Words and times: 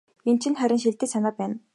Энэ 0.29 0.39
чинь 0.41 0.57
харин 0.59 0.79
шилдэг 0.81 1.09
санаа 1.13 1.33
байна. 1.39 1.55